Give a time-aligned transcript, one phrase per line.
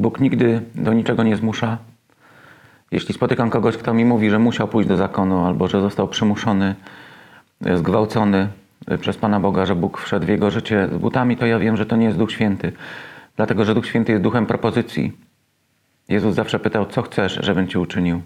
[0.00, 1.78] Bóg nigdy do niczego nie zmusza.
[2.90, 6.74] Jeśli spotykam kogoś, kto mi mówi, że musiał pójść do zakonu, albo że został przymuszony,
[7.64, 8.48] e, zgwałcony
[8.86, 11.76] e, przez Pana Boga, że Bóg wszedł w jego życie z butami, to ja wiem,
[11.76, 12.72] że to nie jest Duch Święty.
[13.36, 15.12] Dlatego, że Duch Święty jest duchem propozycji.
[16.08, 18.22] Jezus zawsze pytał, co chcesz, żebym ci uczynił.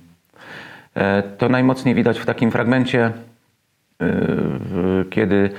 [0.95, 3.13] E, To najmocniej widać w takim fragmencie,
[5.11, 5.51] kiedy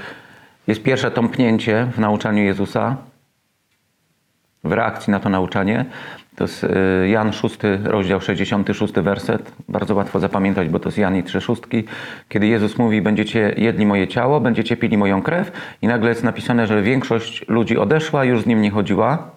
[0.68, 2.97] jest pierwsze tąpnięcie w nauczaniu Jezusa,
[4.65, 5.86] w reakcji na to nauczanie.
[6.36, 9.51] To jest e, Jan 6, rozdział 66, werset.
[9.69, 11.83] Bardzo łatwo zapamiętać, bo to jest Jan i trzy szóstki.
[12.29, 15.51] Kiedy Jezus mówi, będziecie jedli moje ciało, będziecie pili moją krew
[15.82, 19.32] i nagle jest napisane, że większość ludzi odeszła, już z nim nie chodziła.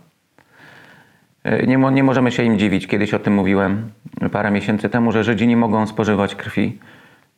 [1.44, 2.86] E, Nie, nie możemy się im dziwić.
[2.86, 3.90] Kiedyś o tym mówiłem
[4.32, 6.78] parę miesięcy temu, że Żydzi nie mogą spożywać krwi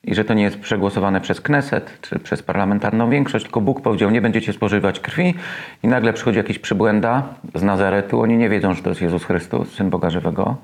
[0.05, 4.11] i że to nie jest przegłosowane przez Kneset czy przez parlamentarną większość, tylko Bóg powiedział,
[4.11, 5.35] nie będziecie spożywać krwi
[5.83, 7.23] i nagle przychodzi jakiś przybłęda
[7.55, 8.21] z Nazaretu.
[8.21, 10.57] Oni nie wiedzą, że to jest Jezus Chrystus, Syn Boga Żywego.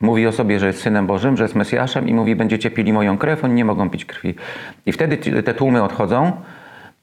[0.00, 3.18] Mówi o sobie, że jest Synem Bożym, że jest Mesjaszem i mówi, będziecie pili moją
[3.18, 4.34] krew, oni nie mogą pić krwi.
[4.86, 6.32] I wtedy te tłumy odchodzą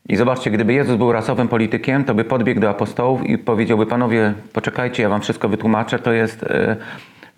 [0.09, 4.33] i zobaczcie, gdyby Jezus był rasowym politykiem, to by podbiegł do apostołów i powiedziałby, panowie,
[4.53, 6.75] poczekajcie, ja wam wszystko wytłumaczę, to jest e,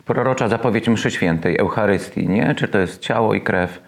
[0.05, 2.55] prorocza zapowiedź mszy świętej, Eucharystii, nie?
[2.55, 3.81] Czy to jest ciało i krew.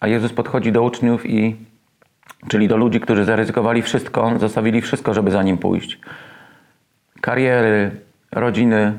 [0.00, 1.56] A Jezus podchodzi do uczniów i,
[2.48, 5.98] czyli do ludzi, którzy zaryzykowali wszystko, zostawili wszystko, żeby za Nim pójść.
[7.20, 7.90] Kariery,
[8.32, 8.98] rodziny,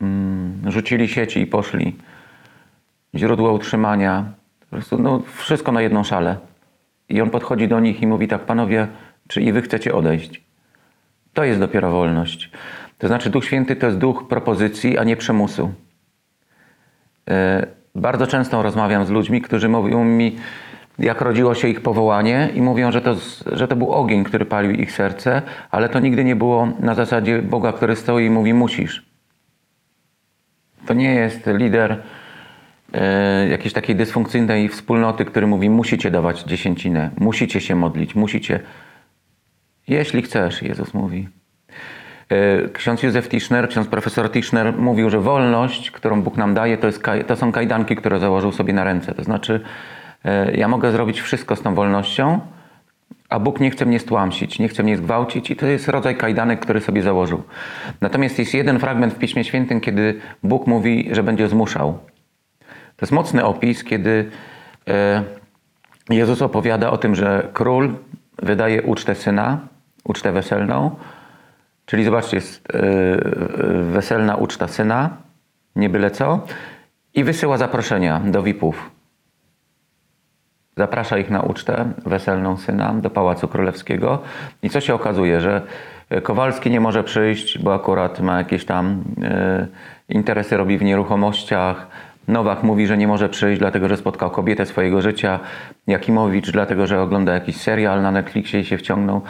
[0.00, 1.96] mm, rzucili sieci i poszli.
[3.14, 4.24] Źródło utrzymania,
[4.60, 6.36] po prostu no, wszystko na jedną szalę.
[7.08, 8.88] I on podchodzi do nich i mówi tak, panowie,
[9.28, 10.44] czy i wy chcecie odejść?
[11.34, 12.50] To jest dopiero wolność.
[12.98, 15.72] To znaczy Duch Święty to jest duch propozycji, a nie przymusu.
[17.30, 20.36] E, Bardzo często rozmawiam z ludźmi, którzy mówią mi,
[20.98, 23.16] jak rodziło się ich powołanie i mówią, że to,
[23.52, 27.42] że to był ogień, który palił ich serce, ale to nigdy nie było na zasadzie
[27.42, 29.06] Boga, który stoi i mówi musisz.
[30.86, 32.02] To nie jest lider
[32.92, 38.60] e, jakiejś takiej dysfunkcyjnej wspólnoty, który mówi musicie dawać dziesięcinę, musicie się modlić, musicie.
[39.88, 41.28] Jeśli chcesz, Jezus mówi.
[42.34, 46.86] E, Ksiądz Józef Tischner, ksiądz profesor Tischner mówił, że wolność, którą Bóg nam daje, to,
[46.86, 49.14] jest, to są kajdanki, które założył sobie na ręce.
[49.14, 49.60] To znaczy,
[50.24, 52.40] e, ja mogę zrobić wszystko z tą wolnością,
[53.28, 56.60] a Bóg nie chce mnie stłamsić, nie chce mnie zgwałcić i to jest rodzaj kajdanek,
[56.60, 57.42] który sobie założył.
[58.00, 61.98] Natomiast jest jeden fragment w Piśmie Świętym, kiedy Bóg mówi, że będzie zmuszał.
[62.96, 64.30] To jest mocny opis, kiedy
[64.88, 65.22] e,
[66.10, 67.94] Jezus opowiada o tym, że król
[68.42, 69.58] wydaje ucztę syna,
[70.04, 70.96] ucztę weselną,
[71.86, 73.18] czyli zobaczcie, jest e, e,
[73.82, 75.16] weselna uczta syna,
[75.76, 76.46] nie byle co,
[77.14, 78.90] i wysyła zaproszenia do VIP-ów.
[80.76, 84.22] Zaprasza ich na ucztę weselną syna do Pałacu Królewskiego.
[84.62, 85.62] I co się okazuje, że
[86.22, 89.66] Kowalski nie może przyjść, bo akurat ma jakieś tam e,
[90.08, 91.86] interesy, robi w nieruchomościach.
[92.28, 95.40] Nowak mówi, że nie może przyjść, dlatego że spotkał kobietę swojego życia.
[95.86, 99.22] Jakimowicz, dlatego że ogląda jakiś serial na Netflixie i się wciągnął.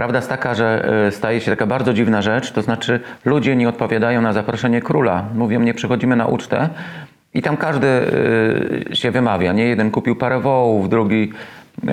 [0.00, 3.68] Prawda jest taka, że e, staje się taka bardzo dziwna rzecz, to znaczy ludzie nie
[3.68, 5.28] odpowiadają na zaproszenie króla.
[5.34, 6.68] Mówią, nie przychodzimy na ucztę,
[7.34, 9.52] i tam każdy y, się wymawia.
[9.52, 11.32] Nie jeden kupił parę wołów, drugi,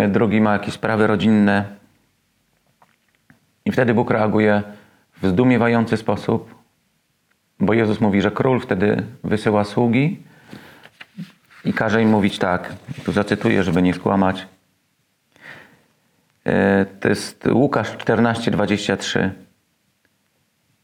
[0.05, 1.65] y, drugi ma jakieś sprawy rodzinne.
[3.65, 4.63] I wtedy Bóg reaguje
[5.21, 6.55] w zdumiewający sposób,
[7.59, 10.23] bo Jezus mówi, że król wtedy wysyła sługi
[11.65, 12.73] i każe im mówić tak.
[13.05, 14.47] Tu zacytuję, żeby nie skłamać.
[16.47, 19.29] E, To jest Łukasz 14:23.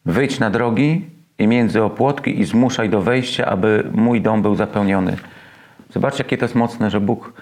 [0.06, 1.06] Wyjdź na drogi
[1.40, 5.18] i między opłotki i zmuszaj do wejścia, aby mój dom był zapełniony.
[5.90, 7.34] Zobaczcie, jakie to jest mocne, że Bóg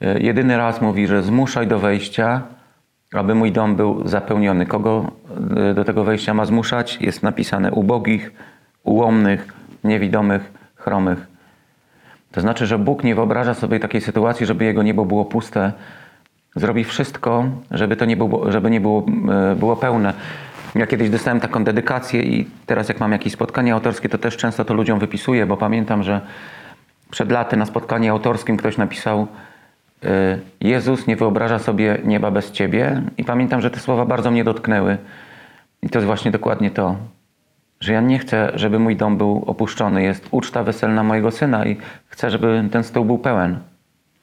[0.00, 2.42] e, jedyny raz mówi, że zmuszaj do wejścia,
[3.12, 4.66] aby mój dom był zapełniony.
[4.66, 5.12] Kogo
[5.56, 6.98] e, do tego wejścia ma zmuszać?
[7.00, 8.32] Jest napisane ubogich,
[8.82, 9.52] ułomnych,
[9.84, 11.26] niewidomych, chromych.
[12.32, 15.72] To znaczy, że Bóg nie wyobraża sobie takiej sytuacji, żeby jego niebo było puste.
[16.56, 19.06] Zrobi wszystko, żeby to nie było, żeby nie było,
[19.52, 20.14] e, było pełne.
[20.74, 24.64] Ja kiedyś dostałem taką dedykację i teraz jak mam jakieś spotkanie autorskie, to też często
[24.64, 26.20] to ludziom wypisuję, bo pamiętam, że
[27.10, 29.26] przed laty na spotkaniu autorskim ktoś napisał
[30.04, 34.44] e, Jezus nie wyobraża sobie nieba bez Ciebie i pamiętam, że te słowa bardzo mnie
[34.44, 34.98] dotknęły.
[35.82, 36.96] I to jest właśnie dokładnie to,
[37.80, 40.02] że ja nie chcę, żeby mój dom był opuszczony.
[40.02, 41.76] Jest uczta weselna mojego syna i
[42.06, 43.58] chcę, żeby ten stół był pełen.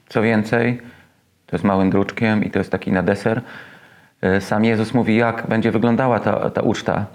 [0.09, 0.81] Co więcej,
[1.47, 3.41] to jest małym druczkiem i to jest taki na deser.
[4.21, 7.05] E, Sam Jezus mówi, jak będzie wyglądała ta, ta uczta.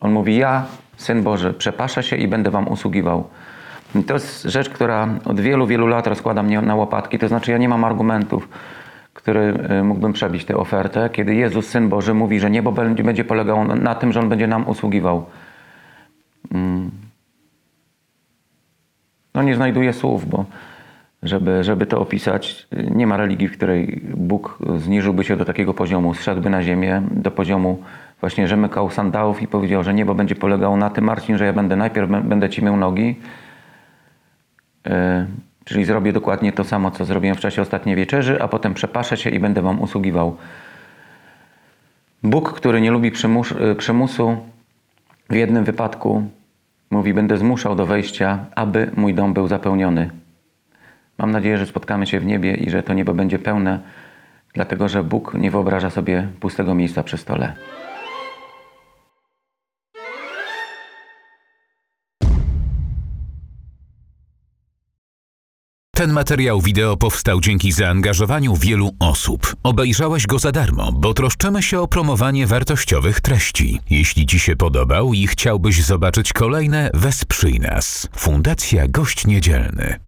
[0.00, 0.66] On mówi, ja,
[0.96, 3.28] Syn Boży, przepaszę się i będę wam usługiwał.
[3.94, 7.18] I to jest rzecz, która od wielu, wielu lat rozkłada mnie na łopatki.
[7.18, 8.48] To znaczy, ja nie mam argumentów,
[9.14, 13.24] który y, mógłbym przebić tę ofertę, kiedy Jezus, Syn Boży, mówi, że niebo będzie, będzie
[13.24, 15.26] polegało na tym, że On będzie nam usługiwał.
[16.52, 16.90] Mm.
[19.34, 20.44] No nie znajduję słów, bo
[21.22, 26.14] żeby, żeby to opisać, nie ma religii, w której Bóg zniżyłby się do takiego poziomu,
[26.14, 27.82] zszedłby na ziemię, do poziomu
[28.20, 31.52] właśnie, że mykał sandałów i powiedział, że niebo będzie polegało na tym, Marcin, że ja
[31.52, 33.16] będę najpierw bę- będę ci mył nogi,
[34.86, 34.90] y,
[35.64, 39.30] czyli zrobię dokładnie to samo, co zrobiłem w czasie ostatniej wieczerzy, a potem przepaszę się
[39.30, 40.36] i będę wam usługiwał.
[42.22, 44.36] Bóg, który nie lubi przymus, y, przymusu,
[45.30, 46.22] w jednym wypadku
[46.90, 50.10] mówi: Będę zmuszał do wejścia, aby mój dom był zapełniony.
[51.18, 53.80] Mam nadzieję, że spotkamy się w niebie i że to niebo będzie pełne,
[54.54, 57.52] dlatego że Bóg nie wyobraża sobie pustego miejsca przy stole.
[65.98, 69.56] Ten materiał wideo powstał dzięki zaangażowaniu wielu osób.
[69.62, 73.80] Obejrzałeś go za darmo, bo troszczymy się o promowanie wartościowych treści.
[73.90, 78.08] Jeśli Ci się podobał i chciałbyś zobaczyć kolejne, wesprzyj nas.
[78.16, 80.07] Fundacja Gość Niedzielny.